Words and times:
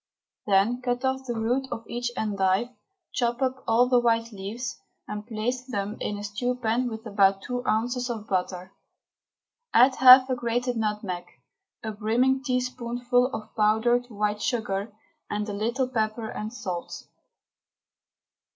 Then 0.47 0.81
cut 0.81 1.05
off 1.05 1.27
the 1.27 1.35
root 1.35 1.67
of 1.71 1.85
each 1.87 2.09
endive, 2.17 2.69
chop 3.13 3.39
up 3.39 3.63
all 3.67 3.87
the 3.87 3.99
white 3.99 4.31
leaves, 4.31 4.81
and 5.07 5.27
place 5.27 5.61
them 5.61 5.95
in 5.99 6.17
a 6.17 6.23
stew 6.23 6.55
pan 6.55 6.89
with 6.89 7.05
about 7.05 7.43
two 7.43 7.63
ounces 7.67 8.09
of 8.09 8.25
butter. 8.27 8.73
Add 9.75 9.97
half 9.97 10.27
a 10.27 10.35
grated 10.35 10.75
nutmeg, 10.75 11.25
a 11.83 11.91
brimming 11.91 12.41
teaspoonful 12.43 13.27
of 13.27 13.55
powdered 13.55 14.07
white 14.07 14.41
sugar, 14.41 14.91
and 15.29 15.47
a 15.47 15.53
little 15.53 15.87
pepper 15.87 16.29
and 16.31 16.51
salt. 16.51 17.03